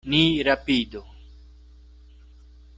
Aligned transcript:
Ni 0.09 0.41
rapidu. 0.43 1.03